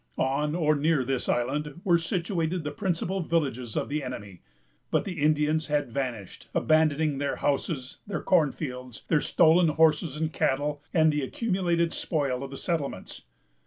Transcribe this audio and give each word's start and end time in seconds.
On 0.17 0.55
or 0.55 0.73
near 0.73 1.05
this 1.05 1.29
island 1.29 1.79
were 1.83 1.99
situated 1.99 2.63
the 2.63 2.71
principal 2.71 3.19
villages 3.21 3.77
of 3.77 3.87
the 3.87 4.03
enemy. 4.03 4.41
But 4.89 5.05
the 5.05 5.21
Indians 5.21 5.67
had 5.67 5.91
vanished, 5.91 6.49
abandoning 6.55 7.19
their 7.19 7.35
houses, 7.35 7.99
their 8.07 8.23
cornfields, 8.23 9.03
their 9.09 9.21
stolen 9.21 9.67
horses 9.67 10.19
and 10.19 10.33
cattle, 10.33 10.81
and 10.91 11.11
the 11.13 11.21
accumulated 11.21 11.93
spoil 11.93 12.41
of 12.43 12.49
the 12.49 12.57
settlements. 12.57 13.25